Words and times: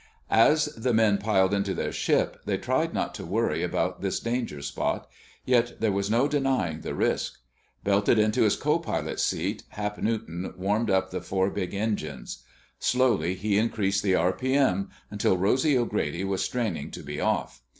As 0.31 0.65
the 0.75 0.95
men 0.95 1.19
piled 1.19 1.53
into 1.53 1.75
their 1.75 1.91
ship 1.91 2.41
they 2.45 2.57
tried 2.57 2.91
not 2.91 3.13
to 3.13 3.23
worry 3.23 3.61
about 3.61 4.01
this 4.01 4.19
danger 4.19 4.59
spot; 4.63 5.07
yet 5.45 5.79
there 5.79 5.91
was 5.91 6.09
no 6.09 6.27
denying 6.27 6.81
the 6.81 6.95
risk. 6.95 7.37
Belted 7.83 8.17
into 8.17 8.41
his 8.41 8.55
co 8.55 8.79
pilot's 8.79 9.21
seat, 9.21 9.61
Hap 9.69 9.99
Newton 9.99 10.55
warmed 10.57 10.89
up 10.89 11.11
the 11.11 11.21
four 11.21 11.51
big 11.51 11.75
engines. 11.75 12.41
Slowly 12.79 13.35
he 13.35 13.59
increased 13.59 14.01
the 14.01 14.15
r.p.m. 14.15 14.89
until 15.11 15.37
Rosy 15.37 15.77
O'Grady 15.77 16.23
was 16.23 16.43
straining 16.43 16.89
to 16.89 17.03
be 17.03 17.19
off. 17.21 17.61